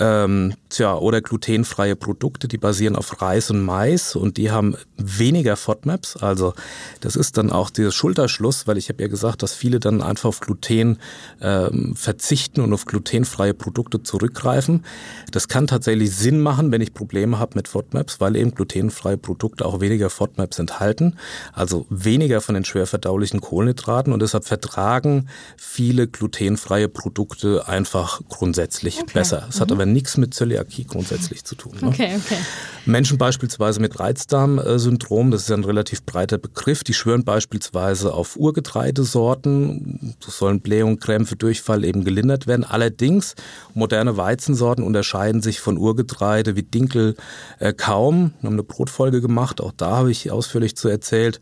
Ähm, 0.00 0.54
tja, 0.70 0.96
oder 0.96 1.20
glutenfreie 1.20 1.94
Produkte, 1.94 2.48
die 2.48 2.56
basieren 2.56 2.96
auf 2.96 3.20
Reis 3.20 3.50
und 3.50 3.62
Mais 3.62 4.16
und 4.16 4.38
die 4.38 4.50
haben 4.50 4.74
weniger 4.96 5.56
FODMAPs. 5.56 6.16
Also 6.16 6.54
das 7.00 7.16
ist 7.16 7.36
dann 7.36 7.52
auch 7.52 7.68
dieser 7.68 7.92
Schulterschluss, 7.92 8.66
weil 8.66 8.78
ich 8.78 8.88
habe 8.88 9.02
ja 9.02 9.08
gesagt, 9.08 9.42
dass 9.42 9.52
viele 9.52 9.78
dann 9.78 10.00
einfach 10.00 10.30
auf 10.30 10.40
Gluten 10.40 10.98
ähm, 11.42 11.94
verzichten 11.96 12.62
und 12.62 12.72
auf 12.72 12.86
glutenfreie 12.86 13.52
Produkte 13.52 14.02
zurückgreifen. 14.02 14.86
Das 15.32 15.48
kann 15.48 15.66
tatsächlich 15.66 16.16
Sinn 16.16 16.40
machen, 16.40 16.72
wenn 16.72 16.80
ich 16.80 16.94
Probleme 16.94 17.38
habe 17.38 17.56
mit 17.56 17.68
FODMAPs, 17.68 18.20
weil 18.20 18.36
eben 18.36 18.54
glutenfreie 18.54 19.18
Produkte 19.18 19.66
auch 19.66 19.80
weniger 19.80 20.08
FODMAPs 20.08 20.58
enthalten, 20.58 21.16
also 21.52 21.84
weniger 21.90 22.40
von 22.40 22.54
den 22.54 22.64
schwer 22.64 22.86
verdaulichen 22.86 23.42
Kohlenhydraten 23.42 24.14
und 24.14 24.22
deshalb 24.22 24.46
vertragen 24.46 25.28
viele 25.58 26.08
glutenfreie 26.08 26.88
Produkte 26.88 27.68
einfach 27.68 28.22
grundsätzlich 28.30 29.02
okay. 29.02 29.10
besser. 29.12 29.46
Es 29.50 29.56
mhm. 29.56 29.60
hat 29.60 29.72
aber 29.72 29.89
nichts 29.92 30.16
mit 30.16 30.34
Zöliakie 30.34 30.84
grundsätzlich 30.84 31.44
zu 31.44 31.54
tun. 31.54 31.72
Ne? 31.80 31.88
Okay, 31.88 32.16
okay. 32.16 32.38
Menschen 32.86 33.18
beispielsweise 33.18 33.80
mit 33.80 33.98
Reizdarmsyndrom, 34.00 35.30
das 35.30 35.42
ist 35.42 35.48
ja 35.48 35.56
ein 35.56 35.64
relativ 35.64 36.04
breiter 36.04 36.38
Begriff, 36.38 36.82
die 36.82 36.94
schwören 36.94 37.24
beispielsweise 37.24 38.14
auf 38.14 38.36
Urgetreidesorten. 38.36 40.14
So 40.20 40.30
sollen 40.30 40.60
Blähung, 40.60 40.98
Krämpfe, 40.98 41.36
Durchfall 41.36 41.84
eben 41.84 42.04
gelindert 42.04 42.46
werden. 42.46 42.64
Allerdings, 42.64 43.34
moderne 43.74 44.16
Weizensorten 44.16 44.84
unterscheiden 44.84 45.42
sich 45.42 45.60
von 45.60 45.76
Urgetreide 45.76 46.56
wie 46.56 46.62
Dinkel 46.62 47.16
äh, 47.58 47.72
kaum. 47.72 48.32
Wir 48.40 48.48
haben 48.48 48.54
eine 48.54 48.62
Brotfolge 48.62 49.20
gemacht, 49.20 49.60
auch 49.60 49.72
da 49.76 49.98
habe 49.98 50.10
ich 50.10 50.30
ausführlich 50.30 50.76
zu 50.76 50.88
erzählt. 50.88 51.40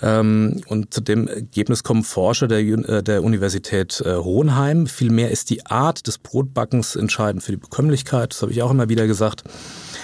Ähm, 0.00 0.62
und 0.66 0.92
zu 0.92 1.00
dem 1.00 1.28
Ergebnis 1.28 1.84
kommen 1.84 2.02
Forscher 2.02 2.48
der, 2.48 2.60
äh, 2.60 3.02
der 3.02 3.22
Universität 3.22 4.02
äh, 4.04 4.16
Hohenheim. 4.16 4.86
Vielmehr 4.86 5.30
ist 5.30 5.50
die 5.50 5.66
Art 5.66 6.06
des 6.06 6.18
Brotbackens 6.18 6.96
entscheidend 6.96 7.42
für 7.42 7.52
die 7.52 7.58
Bekömmlichkeit. 7.72 8.32
Das 8.32 8.42
habe 8.42 8.52
ich 8.52 8.62
auch 8.62 8.70
immer 8.70 8.88
wieder 8.90 9.06
gesagt. 9.06 9.44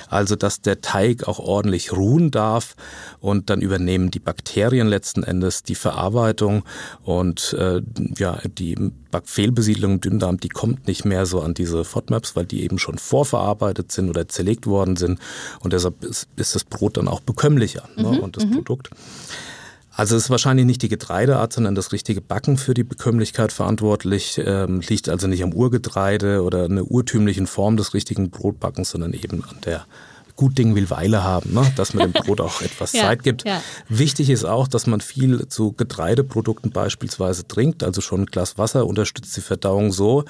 Also, 0.09 0.37
dass 0.37 0.63
der 0.63 0.81
Teig 0.81 1.29
auch 1.29 1.39
ordentlich 1.39 1.93
ruhen 1.93 2.31
darf 2.31 2.77
und 3.21 3.51
dann 3.51 3.61
übernehmen 3.61 4.11
die 4.11 4.21
Bakterien 4.21 4.89
letzten 4.89 5.23
Endes 5.23 5.65
die 5.65 5.75
Verarbeitung 5.75 6.65
und 7.05 7.53
äh, 7.59 7.83
ja, 8.17 8.39
die 8.47 8.91
Fehlbesiedlung 9.25 9.93
im 9.93 10.01
Dünndarm, 10.01 10.41
die 10.41 10.49
kommt 10.49 10.87
nicht 10.87 11.05
mehr 11.05 11.27
so 11.27 11.43
an 11.43 11.53
diese 11.53 11.85
FODMAPs, 11.85 12.37
weil 12.37 12.47
die 12.47 12.63
eben 12.63 12.79
schon 12.79 12.97
vorverarbeitet 12.97 13.93
sind 13.93 14.09
oder 14.09 14.29
zerlegt 14.29 14.67
worden 14.67 14.97
sind 14.97 15.21
und 15.61 15.75
deshalb 15.75 16.03
ist, 16.05 16.27
ist 16.37 16.55
das 16.55 16.65
Brot 16.65 16.97
dann 16.97 17.07
auch 17.07 17.21
bekömmlicher 17.21 17.87
ne, 17.97 18.09
mhm, 18.09 18.19
und 18.21 18.39
das 18.39 18.47
mhm. 18.47 18.53
Produkt. 18.53 18.89
Also 19.99 20.15
es 20.15 20.27
ist 20.27 20.31
wahrscheinlich 20.31 20.65
nicht 20.65 20.83
die 20.83 20.89
Getreideart, 20.89 21.53
sondern 21.53 21.75
das 21.75 21.91
richtige 21.91 22.21
Backen 22.21 22.57
für 22.57 22.73
die 22.73 22.85
Bekömmlichkeit 22.85 23.51
verantwortlich. 23.51 24.41
Ähm, 24.45 24.81
liegt 24.81 25.09
also 25.09 25.27
nicht 25.27 25.43
am 25.43 25.53
Urgetreide 25.53 26.45
oder 26.45 26.67
einer 26.67 26.89
urtümlichen 26.89 27.49
Form 27.49 27.77
des 27.77 27.95
richtigen 27.95 28.31
Brotbackens, 28.31 28.91
sondern 28.91 29.13
eben 29.13 29.43
an 29.43 29.57
der 29.65 29.87
gut 30.39 30.57
Ding 30.57 30.77
will 30.77 30.89
Weile 30.89 31.25
haben, 31.25 31.53
ne? 31.53 31.71
dass 31.75 31.95
man 31.95 32.11
dem 32.11 32.13
Brot 32.25 32.41
auch 32.41 32.63
etwas 32.63 32.93
ja, 32.93 33.03
Zeit 33.03 33.25
gibt. 33.25 33.45
Ja. 33.45 33.61
Wichtig 33.89 34.31
ist 34.31 34.45
auch, 34.45 34.69
dass 34.69 34.87
man 34.87 35.01
viel 35.01 35.49
zu 35.49 35.73
Getreideprodukten 35.73 36.71
beispielsweise 36.71 37.47
trinkt. 37.47 37.83
Also 37.83 38.01
schon 38.01 38.23
ein 38.23 38.27
Glas 38.27 38.57
Wasser 38.57 38.87
unterstützt 38.87 39.37
die 39.37 39.41
Verdauung 39.41 39.93
so, 39.93 40.25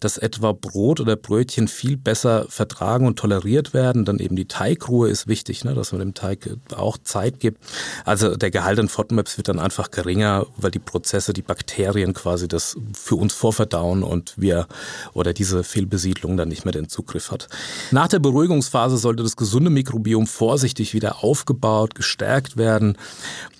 dass 0.00 0.18
etwa 0.18 0.52
Brot 0.52 1.00
oder 1.00 1.16
Brötchen 1.16 1.66
viel 1.66 1.96
besser 1.96 2.44
vertragen 2.50 3.06
und 3.06 3.18
toleriert 3.18 3.72
werden. 3.72 4.04
Dann 4.04 4.18
eben 4.18 4.36
die 4.36 4.44
Teigruhe 4.44 5.08
ist 5.08 5.28
wichtig, 5.28 5.64
ne? 5.64 5.74
dass 5.74 5.92
man 5.92 6.00
dem 6.00 6.12
Teig 6.12 6.50
auch 6.76 6.98
Zeit 7.02 7.40
gibt. 7.40 7.64
Also 8.04 8.36
der 8.36 8.50
Gehalt 8.50 8.78
an 8.78 8.90
FODMAPs 8.90 9.38
wird 9.38 9.48
dann 9.48 9.58
einfach 9.58 9.90
geringer, 9.90 10.46
weil 10.58 10.72
die 10.72 10.78
Prozesse, 10.78 11.32
die 11.32 11.40
Bakterien 11.42 12.12
quasi 12.12 12.48
das 12.48 12.76
für 12.92 13.16
uns 13.16 13.32
vorverdauen 13.32 14.02
und 14.02 14.34
wir 14.36 14.68
oder 15.14 15.32
diese 15.32 15.64
Fehlbesiedlung 15.64 16.36
dann 16.36 16.50
nicht 16.50 16.66
mehr 16.66 16.72
den 16.72 16.90
Zugriff 16.90 17.30
hat. 17.30 17.48
Nach 17.92 18.08
der 18.08 18.18
Beruhigungsphase 18.18 18.98
sollte 18.98 19.22
das 19.22 19.36
gesunde 19.54 19.70
Mikrobiom 19.70 20.26
vorsichtig 20.26 20.94
wieder 20.94 21.22
aufgebaut, 21.22 21.94
gestärkt 21.94 22.56
werden. 22.56 22.98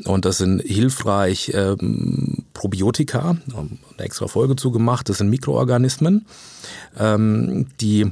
Und 0.06 0.24
das 0.24 0.38
sind 0.38 0.60
hilfreich 0.60 1.52
ähm, 1.54 2.42
Probiotika, 2.52 3.36
eine 3.56 3.78
extra 3.98 4.26
Folge 4.26 4.56
zugemacht, 4.56 5.08
das 5.08 5.18
sind 5.18 5.30
Mikroorganismen, 5.30 6.26
ähm, 6.98 7.66
die 7.80 8.10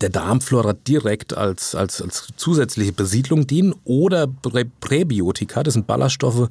der 0.00 0.08
Darmflora 0.08 0.72
direkt 0.72 1.36
als, 1.36 1.74
als, 1.74 2.00
als 2.00 2.28
zusätzliche 2.36 2.92
Besiedlung 2.92 3.46
dienen 3.46 3.74
oder 3.84 4.26
Prä 4.26 4.64
Präbiotika, 4.80 5.62
das 5.62 5.74
sind 5.74 5.86
Ballaststoffe, 5.86 6.48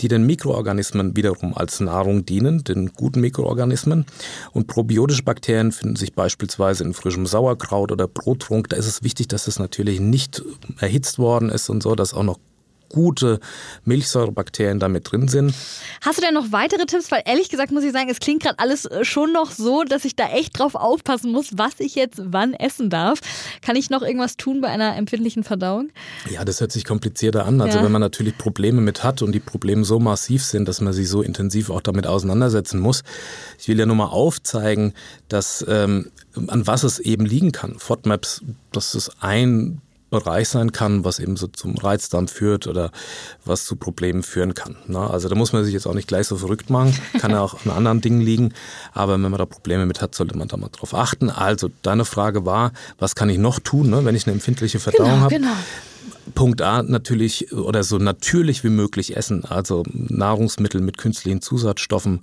die 0.00 0.08
den 0.08 0.26
Mikroorganismen 0.26 1.16
wiederum 1.16 1.56
als 1.56 1.80
Nahrung 1.80 2.24
dienen, 2.24 2.64
den 2.64 2.92
guten 2.92 3.20
Mikroorganismen. 3.20 4.06
Und 4.52 4.66
probiotische 4.66 5.22
Bakterien 5.22 5.72
finden 5.72 5.96
sich 5.96 6.14
beispielsweise 6.14 6.84
in 6.84 6.94
frischem 6.94 7.26
Sauerkraut 7.26 7.92
oder 7.92 8.06
Brottrunk. 8.06 8.68
Da 8.68 8.76
ist 8.76 8.86
es 8.86 9.02
wichtig, 9.02 9.28
dass 9.28 9.48
es 9.48 9.58
natürlich 9.58 10.00
nicht 10.00 10.42
erhitzt 10.78 11.18
worden 11.18 11.50
ist 11.50 11.68
und 11.70 11.82
so, 11.82 11.94
dass 11.94 12.14
auch 12.14 12.22
noch 12.22 12.38
gute 12.88 13.40
Milchsäurebakterien 13.84 14.78
damit 14.78 15.10
drin 15.10 15.28
sind. 15.28 15.54
Hast 16.00 16.18
du 16.18 16.22
denn 16.22 16.34
noch 16.34 16.52
weitere 16.52 16.86
Tipps? 16.86 17.10
Weil 17.10 17.22
ehrlich 17.26 17.48
gesagt 17.48 17.72
muss 17.72 17.84
ich 17.84 17.92
sagen, 17.92 18.08
es 18.10 18.20
klingt 18.20 18.42
gerade 18.42 18.58
alles 18.58 18.84
äh, 18.86 19.04
schon 19.04 19.32
noch 19.32 19.50
so, 19.50 19.84
dass 19.84 20.04
ich 20.04 20.16
da 20.16 20.28
echt 20.28 20.58
drauf 20.58 20.74
aufpassen 20.74 21.32
muss, 21.32 21.50
was 21.56 21.74
ich 21.78 21.94
jetzt 21.94 22.20
wann 22.24 22.54
essen 22.54 22.90
darf. 22.90 23.20
Kann 23.62 23.76
ich 23.76 23.90
noch 23.90 24.02
irgendwas 24.02 24.36
tun 24.36 24.60
bei 24.60 24.68
einer 24.68 24.96
empfindlichen 24.96 25.44
Verdauung? 25.44 25.90
Ja, 26.30 26.44
das 26.44 26.60
hört 26.60 26.72
sich 26.72 26.84
komplizierter 26.84 27.46
an. 27.46 27.60
Also 27.60 27.78
ja. 27.78 27.84
wenn 27.84 27.92
man 27.92 28.00
natürlich 28.00 28.36
Probleme 28.38 28.80
mit 28.80 29.04
hat 29.04 29.22
und 29.22 29.32
die 29.32 29.40
Probleme 29.40 29.84
so 29.84 29.98
massiv 29.98 30.44
sind, 30.44 30.68
dass 30.68 30.80
man 30.80 30.92
sich 30.92 31.08
so 31.08 31.22
intensiv 31.22 31.70
auch 31.70 31.80
damit 31.80 32.06
auseinandersetzen 32.06 32.80
muss. 32.80 33.02
Ich 33.58 33.68
will 33.68 33.78
ja 33.78 33.86
nur 33.86 33.96
mal 33.96 34.06
aufzeigen, 34.06 34.94
dass 35.28 35.64
ähm, 35.68 36.10
an 36.46 36.66
was 36.66 36.84
es 36.84 36.98
eben 36.98 37.26
liegen 37.26 37.52
kann. 37.52 37.78
FODMAPs, 37.78 38.42
das 38.72 38.94
ist 38.94 39.10
ein 39.20 39.80
Bereich 40.10 40.48
sein 40.48 40.72
kann, 40.72 41.04
was 41.04 41.18
eben 41.18 41.36
so 41.36 41.46
zum 41.48 41.76
Reizdarm 41.76 42.28
führt 42.28 42.66
oder 42.66 42.90
was 43.44 43.64
zu 43.64 43.76
Problemen 43.76 44.22
führen 44.22 44.54
kann. 44.54 44.76
Ne? 44.86 44.98
Also 44.98 45.28
da 45.28 45.34
muss 45.34 45.52
man 45.52 45.64
sich 45.64 45.74
jetzt 45.74 45.86
auch 45.86 45.94
nicht 45.94 46.08
gleich 46.08 46.26
so 46.26 46.36
verrückt 46.36 46.70
machen, 46.70 46.98
kann 47.18 47.30
ja 47.30 47.40
auch 47.40 47.64
an 47.64 47.72
anderen 47.72 48.00
Dingen 48.00 48.20
liegen, 48.20 48.54
aber 48.92 49.14
wenn 49.14 49.20
man 49.20 49.38
da 49.38 49.46
Probleme 49.46 49.86
mit 49.86 50.00
hat, 50.00 50.14
sollte 50.14 50.36
man 50.36 50.48
da 50.48 50.56
mal 50.56 50.70
drauf 50.70 50.94
achten. 50.94 51.30
Also 51.30 51.70
deine 51.82 52.04
Frage 52.04 52.46
war, 52.46 52.72
was 52.98 53.14
kann 53.14 53.28
ich 53.28 53.38
noch 53.38 53.58
tun, 53.58 53.90
ne, 53.90 54.04
wenn 54.04 54.14
ich 54.14 54.26
eine 54.26 54.34
empfindliche 54.34 54.80
Verdauung 54.80 55.10
genau, 55.10 55.20
habe? 55.22 55.34
Genau. 55.34 55.54
Punkt 56.34 56.62
A 56.62 56.82
natürlich 56.82 57.52
oder 57.52 57.82
so 57.82 57.98
natürlich 57.98 58.64
wie 58.64 58.68
möglich 58.68 59.16
essen, 59.16 59.44
also 59.44 59.82
Nahrungsmittel 59.92 60.80
mit 60.80 60.98
künstlichen 60.98 61.40
Zusatzstoffen 61.40 62.22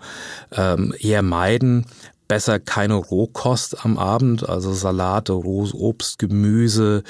ähm, 0.52 0.94
eher 1.00 1.22
meiden, 1.22 1.86
besser 2.28 2.60
keine 2.60 2.96
Rohkost 2.96 3.86
am 3.86 3.98
Abend, 3.98 4.48
also 4.48 4.74
Salate, 4.74 5.34
rohes 5.34 5.74
Obst, 5.74 6.20
Gemüse 6.20 7.04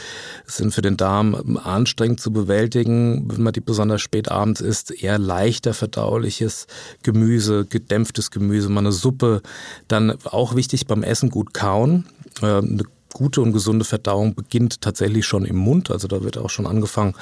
sind 0.45 0.73
für 0.73 0.81
den 0.81 0.97
Darm 0.97 1.59
anstrengend 1.63 2.19
zu 2.19 2.31
bewältigen, 2.31 3.25
wenn 3.31 3.43
man 3.43 3.53
die 3.53 3.61
besonders 3.61 4.01
spät 4.01 4.29
abends 4.29 4.61
isst. 4.61 4.91
Eher 4.91 5.17
leichter 5.17 5.73
verdauliches 5.73 6.67
Gemüse, 7.03 7.65
gedämpftes 7.65 8.31
Gemüse, 8.31 8.69
mal 8.69 8.81
eine 8.81 8.91
Suppe. 8.91 9.41
Dann 9.87 10.17
auch 10.25 10.55
wichtig 10.55 10.87
beim 10.87 11.03
Essen 11.03 11.29
gut 11.29 11.53
kauen. 11.53 12.05
Ähm, 12.41 12.71
eine 12.73 12.83
gute 13.15 13.41
und 13.41 13.53
gesunde 13.53 13.85
Verdauung 13.85 14.35
beginnt 14.35 14.81
tatsächlich 14.81 15.25
schon 15.25 15.45
im 15.45 15.55
Mund. 15.55 15.89
Also 15.89 16.09
da 16.09 16.21
wird 16.21 16.37
auch 16.37 16.49
schon 16.49 16.67
angefangen, 16.67 17.15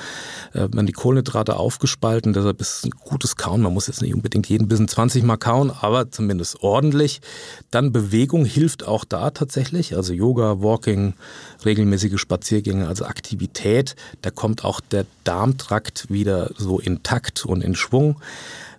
äh, 0.53 0.61
werden 0.61 0.87
die 0.87 0.91
Kohlenhydrate 0.93 1.55
aufgespalten. 1.55 2.33
Deshalb 2.33 2.59
ist 2.59 2.77
es 2.77 2.83
ein 2.83 2.89
gutes 2.89 3.35
Kauen. 3.35 3.61
Man 3.61 3.73
muss 3.73 3.85
jetzt 3.85 4.01
nicht 4.01 4.15
unbedingt 4.15 4.49
jeden 4.49 4.67
Bissen 4.67 4.87
20 4.87 5.23
Mal 5.23 5.37
kauen, 5.37 5.71
aber 5.71 6.09
zumindest 6.09 6.63
ordentlich. 6.63 7.21
Dann 7.69 7.91
Bewegung 7.91 8.43
hilft 8.43 8.87
auch 8.87 9.05
da 9.05 9.29
tatsächlich. 9.29 9.95
Also 9.95 10.13
Yoga, 10.13 10.61
Walking, 10.61 11.13
regelmäßige 11.63 12.19
Spaziergänge, 12.19 12.87
also 12.87 13.05
Aktivität. 13.05 13.95
Da 14.23 14.31
kommt 14.31 14.65
auch 14.65 14.79
der 14.81 15.05
Darmtrakt 15.23 16.09
wieder 16.09 16.49
so 16.57 16.79
intakt 16.79 17.45
und 17.45 17.63
in 17.63 17.75
Schwung. 17.75 18.17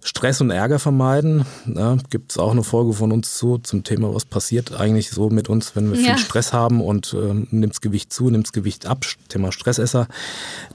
Stress 0.07 0.43
und 0.43 0.51
Ärger 0.51 0.79
vermeiden. 0.79 1.47
Ja, 1.65 1.97
Gibt 2.11 2.33
es 2.33 2.39
auch 2.39 2.51
eine 2.51 2.63
Folge 2.63 2.93
von 2.93 3.11
uns 3.11 3.39
zu 3.39 3.57
zum 3.57 3.85
Thema, 3.85 4.15
was 4.15 4.27
passiert 4.27 4.79
eigentlich 4.79 5.11
so 5.11 5.31
mit 5.31 5.49
uns, 5.49 5.75
wenn 5.75 5.89
wir 5.89 5.97
viel 5.97 6.09
ja. 6.09 6.19
Stress 6.19 6.53
haben 6.53 6.83
und 6.83 7.17
ähm, 7.19 7.49
nimmt 7.51 7.81
Gewicht 7.81 8.13
zu, 8.13 8.29
nimmt 8.29 8.53
Gewicht 8.53 8.85
ab. 8.85 9.07
Thema 9.29 9.51
Stressesser. 9.51 10.07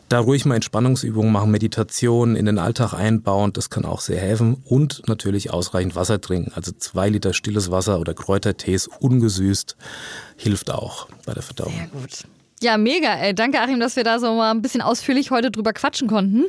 Da 0.09 0.19
ruhig 0.19 0.45
mal 0.45 0.55
Entspannungsübungen 0.55 1.31
machen, 1.31 1.51
Meditation 1.51 2.36
in 2.36 2.48
den 2.48 2.57
Alltag 2.57 2.93
einbauen, 2.93 3.53
das 3.53 3.69
kann 3.69 3.86
auch 3.86 4.01
sehr 4.01 4.19
helfen. 4.19 4.63
Und 4.65 5.03
natürlich 5.07 5.51
ausreichend 5.51 5.95
Wasser 5.95 6.19
trinken. 6.19 6.51
Also 6.55 6.71
zwei 6.71 7.07
Liter 7.09 7.33
stilles 7.33 7.69
Wasser 7.69 8.00
oder 8.00 8.15
Kräutertees 8.15 8.89
ungesüßt 9.00 9.77
hilft 10.38 10.71
auch 10.71 11.07
bei 11.27 11.36
der 11.36 11.43
Verdauung. 11.43 11.74
Sehr 11.74 11.88
gut. 11.88 12.38
Ja, 12.62 12.78
mega. 12.78 13.13
Ey. 13.16 13.34
Danke, 13.34 13.62
Achim, 13.62 13.80
dass 13.80 13.96
wir 13.96 14.04
da 14.04 14.20
so 14.20 14.34
mal 14.34 14.51
ein 14.51 14.62
bisschen 14.62 14.82
ausführlich 14.82 15.32
heute 15.32 15.50
drüber 15.50 15.72
quatschen 15.72 16.08
konnten. 16.10 16.44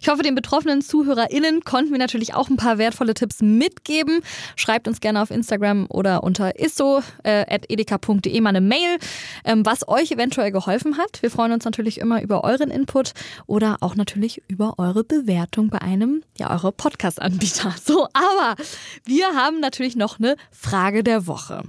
Ich 0.00 0.08
hoffe, 0.08 0.22
den 0.22 0.34
betroffenen 0.34 0.82
ZuhörerInnen 0.82 1.62
konnten 1.62 1.92
wir 1.92 1.98
natürlich 1.98 2.34
auch 2.34 2.48
ein 2.50 2.56
paar 2.56 2.78
wertvolle 2.78 3.14
Tipps 3.14 3.40
mitgeben. 3.42 4.20
Schreibt 4.56 4.88
uns 4.88 5.00
gerne 5.00 5.22
auf 5.22 5.30
Instagram 5.30 5.86
oder 5.88 6.24
unter 6.24 6.58
isso.edeka.de 6.58 8.32
äh, 8.36 8.40
mal 8.40 8.48
eine 8.48 8.60
Mail, 8.60 8.98
ähm, 9.44 9.64
was 9.64 9.86
euch 9.86 10.10
eventuell 10.10 10.50
geholfen 10.50 10.98
hat. 10.98 11.22
Wir 11.22 11.30
freuen 11.30 11.52
uns 11.52 11.64
natürlich 11.64 11.98
immer 11.98 12.22
über 12.22 12.42
euren 12.42 12.70
Input 12.70 13.12
oder 13.46 13.76
auch 13.80 13.94
natürlich 13.94 14.42
über 14.48 14.74
eure 14.78 15.04
Bewertung 15.04 15.70
bei 15.70 15.80
einem, 15.80 16.24
ja, 16.38 16.50
eurer 16.50 16.72
Podcast-Anbieter. 16.72 17.74
So, 17.84 18.06
aber 18.12 18.56
wir 19.04 19.26
haben 19.34 19.58
natürlich 19.58 19.96
noch 19.96 20.18
eine 20.18 20.36
Frage 20.50 21.02
der 21.02 21.26
Woche. 21.26 21.62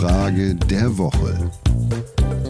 Frage 0.00 0.54
der 0.54 0.96
Woche. 0.96 1.50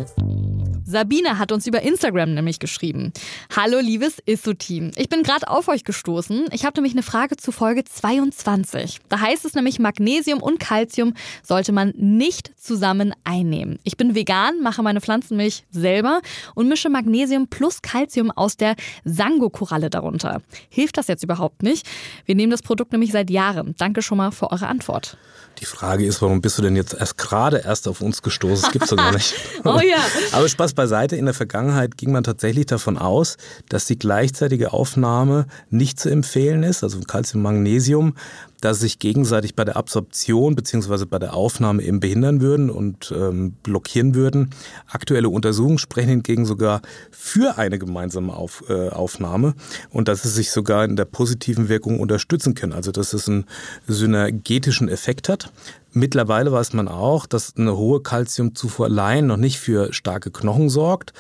Thank 0.01 0.19
you. 0.19 0.60
Sabine 0.91 1.39
hat 1.39 1.53
uns 1.53 1.69
über 1.69 1.83
Instagram 1.83 2.35
nämlich 2.35 2.59
geschrieben. 2.59 3.13
Hallo 3.55 3.79
liebes 3.79 4.17
Isso-Team. 4.27 4.91
Ich 4.97 5.09
bin 5.09 5.23
gerade 5.23 5.47
auf 5.47 5.69
euch 5.69 5.85
gestoßen. 5.85 6.47
Ich 6.51 6.65
habe 6.65 6.75
nämlich 6.79 6.95
eine 6.95 7.05
Frage 7.05 7.37
zu 7.37 7.53
Folge 7.53 7.85
22. 7.85 8.99
Da 9.09 9.21
heißt 9.21 9.45
es 9.45 9.55
nämlich, 9.55 9.79
Magnesium 9.79 10.43
und 10.43 10.59
Calcium 10.59 11.15
sollte 11.45 11.71
man 11.71 11.93
nicht 11.97 12.51
zusammen 12.61 13.15
einnehmen. 13.23 13.79
Ich 13.85 13.97
bin 13.97 14.17
vegan, 14.17 14.61
mache 14.63 14.83
meine 14.83 15.01
Pflanzenmilch 15.01 15.63
selber 15.71 16.23
und 16.57 16.69
mische 16.69 16.91
Magnesium 16.91 17.47
plus 17.47 17.83
Calcium 17.83 18.33
aus 18.33 18.57
der 18.57 18.75
Sango-Koralle 19.05 19.91
darunter. 19.91 20.43
Hilft 20.71 20.99
das 20.99 21.07
jetzt 21.07 21.23
überhaupt 21.23 21.63
nicht? 21.63 21.87
Wir 22.27 22.35
nehmen 22.35 22.51
das 22.51 22.63
Produkt 22.63 22.91
nämlich 22.91 23.13
seit 23.13 23.31
Jahren. 23.31 23.77
Danke 23.79 24.03
schon 24.03 24.19
mal 24.19 24.33
für 24.33 24.51
eure 24.51 24.67
Antwort. 24.67 25.17
Die 25.59 25.67
Frage 25.67 26.07
ist, 26.07 26.23
warum 26.23 26.41
bist 26.41 26.57
du 26.57 26.63
denn 26.63 26.75
jetzt 26.75 26.95
erst 26.95 27.19
gerade 27.19 27.59
erst 27.59 27.87
auf 27.87 28.01
uns 28.01 28.23
gestoßen? 28.23 28.63
Das 28.63 28.73
gibt's 28.73 28.89
doch 28.89 28.97
gar 28.97 29.13
nicht. 29.13 29.35
oh 29.65 29.81
ja. 29.81 29.99
Aber 30.33 30.49
Spaß 30.49 30.73
beiseite. 30.81 31.17
In 31.17 31.27
der 31.27 31.35
Vergangenheit 31.35 31.99
ging 31.99 32.11
man 32.11 32.25
tatsächlich 32.25 32.65
davon 32.65 32.97
aus, 32.97 33.37
dass 33.69 33.85
die 33.85 33.99
gleichzeitige 33.99 34.73
Aufnahme 34.73 35.45
nicht 35.69 36.01
zu 36.01 36.09
empfehlen 36.09 36.63
ist, 36.63 36.83
also 36.83 36.99
Calcium, 37.01 38.15
Dass 38.61 38.81
sich 38.81 38.99
gegenseitig 38.99 39.55
bei 39.55 39.65
der 39.65 39.77
Absorption 39.77 40.55
bzw. 40.55 41.05
bei 41.07 41.19
der 41.19 41.35
Aufnahme 41.35 41.83
eben 41.83 42.01
behindern 42.01 42.41
würden 42.41 42.71
und 42.71 43.13
ähm, 43.17 43.53
blockieren 43.63 44.15
würden. 44.15 44.51
Aktuelle 44.87 45.29
Untersuchungen 45.29 45.79
sprechen 45.79 46.11
hingegen 46.11 46.45
sogar 46.45 46.83
für 47.11 47.59
eine 47.59 47.79
gemeinsame 47.79 48.35
Auf, 48.35 48.65
äh, 48.69 48.89
Aufnahme 48.91 49.55
und 49.91 50.09
dass 50.09 50.25
es 50.25 50.35
sich 50.35 50.51
sogar 50.51 50.85
in 50.85 50.97
der 50.97 51.05
positiven 51.05 51.69
Wirkung 51.69 52.01
unterstützen 52.01 52.55
können. 52.55 52.73
Also 52.73 52.93
dass 52.93 53.13
es 53.13 53.29
einen 53.29 53.47
synergetischen 53.87 54.89
Effekt 54.89 55.29
hat. 55.29 55.53
Mittlerweile 55.93 56.53
weiß 56.53 56.73
man 56.75 56.87
auch, 56.87 57.27
dass 57.27 57.57
eine 57.57 57.77
hohe 57.77 58.01
Kalziumzufuhr 58.01 58.87
allein 58.87 59.27
noch 59.27 59.37
nicht 59.37 59.59
für 59.59 59.93
starke 59.93 60.31
Knochen 60.31 60.69
sorgt. 60.69 61.13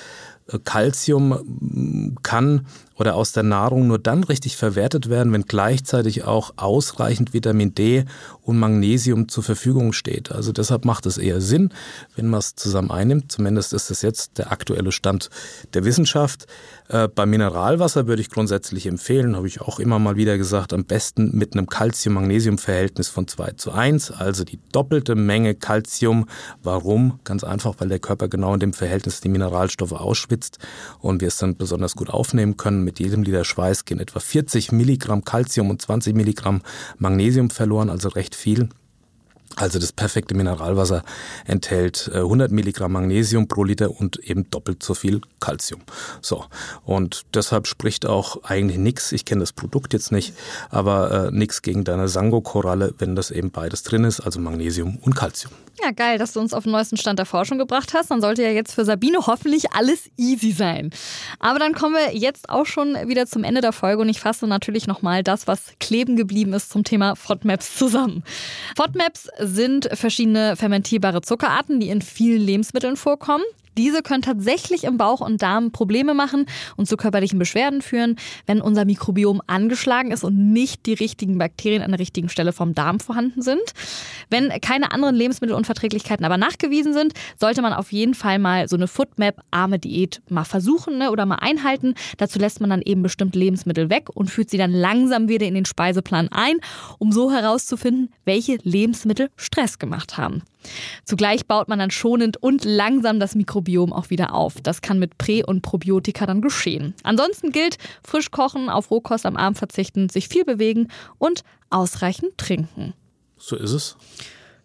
Calcium 0.64 2.16
kann 2.22 2.66
oder 2.96 3.14
aus 3.14 3.32
der 3.32 3.42
Nahrung 3.42 3.86
nur 3.86 3.98
dann 3.98 4.24
richtig 4.24 4.56
verwertet 4.56 5.08
werden, 5.08 5.32
wenn 5.32 5.44
gleichzeitig 5.44 6.24
auch 6.24 6.52
ausreichend 6.56 7.32
Vitamin 7.32 7.74
D 7.74 8.04
und 8.42 8.58
Magnesium 8.58 9.28
zur 9.28 9.42
Verfügung 9.42 9.92
steht. 9.92 10.32
Also 10.32 10.52
deshalb 10.52 10.84
macht 10.84 11.06
es 11.06 11.16
eher 11.16 11.40
Sinn, 11.40 11.70
wenn 12.16 12.28
man 12.28 12.40
es 12.40 12.56
zusammen 12.56 12.90
einnimmt. 12.90 13.32
Zumindest 13.32 13.72
ist 13.72 13.90
das 13.90 14.02
jetzt 14.02 14.38
der 14.38 14.52
aktuelle 14.52 14.92
Stand 14.92 15.30
der 15.72 15.84
Wissenschaft. 15.84 16.46
Äh, 16.90 17.06
bei 17.06 17.24
Mineralwasser 17.24 18.08
würde 18.08 18.20
ich 18.20 18.30
grundsätzlich 18.30 18.86
empfehlen, 18.86 19.36
habe 19.36 19.46
ich 19.46 19.60
auch 19.60 19.78
immer 19.78 20.00
mal 20.00 20.16
wieder 20.16 20.36
gesagt, 20.36 20.72
am 20.72 20.84
besten 20.84 21.30
mit 21.36 21.54
einem 21.54 21.68
Calcium-Magnesium-Verhältnis 21.68 23.08
von 23.08 23.28
2 23.28 23.52
zu 23.52 23.70
1, 23.70 24.10
also 24.10 24.42
die 24.42 24.58
doppelte 24.72 25.14
Menge 25.14 25.54
Calcium. 25.54 26.26
Warum? 26.64 27.20
Ganz 27.22 27.44
einfach, 27.44 27.76
weil 27.78 27.88
der 27.88 28.00
Körper 28.00 28.26
genau 28.26 28.54
in 28.54 28.60
dem 28.60 28.72
Verhältnis 28.72 29.20
die 29.20 29.28
Mineralstoffe 29.28 29.92
ausschwitzt 29.92 30.58
und 30.98 31.20
wir 31.20 31.28
es 31.28 31.36
dann 31.36 31.56
besonders 31.56 31.94
gut 31.94 32.10
aufnehmen 32.10 32.56
können 32.56 32.82
mit 32.82 32.98
jedem 32.98 33.22
Liter 33.22 33.44
Schweiß 33.44 33.84
gehen 33.84 34.00
etwa 34.00 34.18
40 34.18 34.72
Milligramm 34.72 35.24
Calcium 35.24 35.70
und 35.70 35.80
20 35.80 36.16
Milligramm 36.16 36.60
Magnesium 36.98 37.50
verloren, 37.50 37.88
also 37.88 38.08
recht 38.08 38.34
viel. 38.34 38.68
Also 39.56 39.78
das 39.78 39.92
perfekte 39.92 40.34
Mineralwasser 40.34 41.02
enthält 41.44 42.10
100 42.14 42.50
äh, 42.50 42.54
Milligramm 42.54 42.92
Magnesium 42.92 43.48
pro 43.48 43.64
Liter 43.64 43.90
und 43.90 44.18
eben 44.18 44.48
doppelt 44.50 44.82
so 44.82 44.94
viel 44.94 45.20
Calcium. 45.40 45.80
So 46.20 46.44
und 46.84 47.24
deshalb 47.34 47.66
spricht 47.66 48.06
auch 48.06 48.44
eigentlich 48.44 48.78
nichts. 48.78 49.12
Ich 49.12 49.24
kenne 49.24 49.40
das 49.40 49.52
Produkt 49.52 49.92
jetzt 49.92 50.12
nicht, 50.12 50.34
aber 50.70 51.28
äh, 51.28 51.30
nichts 51.32 51.62
gegen 51.62 51.84
deine 51.84 52.08
Sango-Koralle, 52.08 52.94
wenn 52.98 53.16
das 53.16 53.30
eben 53.30 53.50
beides 53.50 53.82
drin 53.82 54.04
ist, 54.04 54.20
also 54.20 54.40
Magnesium 54.40 54.98
und 54.98 55.16
Calcium. 55.16 55.52
Ja, 55.82 55.92
geil, 55.92 56.18
dass 56.18 56.34
du 56.34 56.40
uns 56.40 56.52
auf 56.52 56.64
den 56.64 56.72
neuesten 56.72 56.98
Stand 56.98 57.18
der 57.18 57.26
Forschung 57.26 57.56
gebracht 57.56 57.94
hast. 57.94 58.10
Dann 58.10 58.20
sollte 58.20 58.42
ja 58.42 58.50
jetzt 58.50 58.74
für 58.74 58.84
Sabine 58.84 59.26
hoffentlich 59.26 59.72
alles 59.72 60.10
easy 60.18 60.52
sein. 60.52 60.90
Aber 61.38 61.58
dann 61.58 61.72
kommen 61.72 61.94
wir 61.94 62.14
jetzt 62.16 62.50
auch 62.50 62.66
schon 62.66 62.94
wieder 63.08 63.26
zum 63.26 63.44
Ende 63.44 63.62
der 63.62 63.72
Folge 63.72 64.02
und 64.02 64.08
ich 64.08 64.20
fasse 64.20 64.46
natürlich 64.46 64.86
nochmal 64.86 65.22
das, 65.22 65.46
was 65.46 65.72
kleben 65.80 66.16
geblieben 66.16 66.52
ist 66.52 66.70
zum 66.70 66.84
Thema 66.84 67.16
FODMAPs 67.16 67.76
zusammen. 67.76 68.24
FODMAPs 68.76 69.28
sind 69.38 69.88
verschiedene 69.92 70.56
fermentierbare 70.56 71.22
Zuckerarten, 71.22 71.80
die 71.80 71.88
in 71.88 72.02
vielen 72.02 72.42
Lebensmitteln 72.42 72.96
vorkommen. 72.96 73.44
Diese 73.76 74.02
können 74.02 74.22
tatsächlich 74.22 74.84
im 74.84 74.96
Bauch 74.96 75.20
und 75.20 75.42
Darm 75.42 75.72
Probleme 75.72 76.14
machen 76.14 76.46
und 76.76 76.86
zu 76.86 76.96
körperlichen 76.96 77.38
Beschwerden 77.38 77.82
führen, 77.82 78.16
wenn 78.46 78.60
unser 78.60 78.84
Mikrobiom 78.84 79.40
angeschlagen 79.46 80.10
ist 80.10 80.24
und 80.24 80.52
nicht 80.52 80.86
die 80.86 80.94
richtigen 80.94 81.38
Bakterien 81.38 81.82
an 81.82 81.90
der 81.90 82.00
richtigen 82.00 82.28
Stelle 82.28 82.52
vom 82.52 82.74
Darm 82.74 83.00
vorhanden 83.00 83.42
sind. 83.42 83.62
Wenn 84.28 84.50
keine 84.60 84.92
anderen 84.92 85.14
Lebensmittelunverträglichkeiten 85.14 86.24
aber 86.24 86.36
nachgewiesen 86.36 86.92
sind, 86.92 87.12
sollte 87.38 87.62
man 87.62 87.72
auf 87.72 87.92
jeden 87.92 88.14
Fall 88.14 88.38
mal 88.38 88.68
so 88.68 88.76
eine 88.76 88.88
Foodmap-arme 88.88 89.78
Diät 89.78 90.22
mal 90.28 90.44
versuchen 90.44 90.98
ne, 90.98 91.10
oder 91.10 91.26
mal 91.26 91.36
einhalten. 91.36 91.94
Dazu 92.18 92.38
lässt 92.38 92.60
man 92.60 92.70
dann 92.70 92.82
eben 92.82 93.02
bestimmte 93.02 93.38
Lebensmittel 93.38 93.90
weg 93.90 94.08
und 94.14 94.30
führt 94.30 94.50
sie 94.50 94.58
dann 94.58 94.72
langsam 94.72 95.28
wieder 95.28 95.46
in 95.46 95.54
den 95.54 95.64
Speiseplan 95.64 96.28
ein, 96.30 96.56
um 96.98 97.12
so 97.12 97.30
herauszufinden, 97.30 98.12
welche 98.24 98.58
Lebensmittel 98.62 99.30
Stress 99.36 99.78
gemacht 99.78 100.16
haben. 100.16 100.42
Zugleich 101.04 101.46
baut 101.46 101.68
man 101.68 101.78
dann 101.78 101.90
schonend 101.90 102.36
und 102.36 102.64
langsam 102.64 103.20
das 103.20 103.34
Mikrobiom 103.34 103.92
auch 103.92 104.10
wieder 104.10 104.34
auf. 104.34 104.60
Das 104.62 104.82
kann 104.82 104.98
mit 104.98 105.18
Prä- 105.18 105.44
und 105.44 105.62
Probiotika 105.62 106.26
dann 106.26 106.42
geschehen. 106.42 106.94
Ansonsten 107.02 107.52
gilt, 107.52 107.78
frisch 108.04 108.30
kochen, 108.30 108.68
auf 108.68 108.90
Rohkost 108.90 109.26
am 109.26 109.36
Abend 109.36 109.58
verzichten, 109.58 110.08
sich 110.08 110.28
viel 110.28 110.44
bewegen 110.44 110.88
und 111.18 111.42
ausreichend 111.70 112.36
trinken. 112.36 112.94
So 113.38 113.56
ist 113.56 113.72
es. 113.72 113.96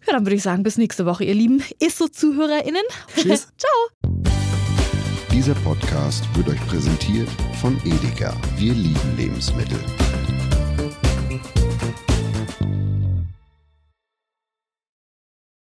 Ja, 0.06 0.12
dann 0.12 0.24
würde 0.24 0.36
ich 0.36 0.42
sagen, 0.42 0.62
bis 0.62 0.78
nächste 0.78 1.04
Woche, 1.06 1.24
ihr 1.24 1.34
lieben 1.34 1.62
ISSO-ZuhörerInnen. 1.80 2.82
Tschüss. 3.16 3.48
Ciao. 3.58 4.22
Dieser 5.32 5.54
Podcast 5.56 6.24
wird 6.34 6.48
euch 6.48 6.66
präsentiert 6.66 7.28
von 7.60 7.76
Edeka. 7.84 8.34
Wir 8.56 8.72
lieben 8.72 9.16
Lebensmittel. 9.16 9.78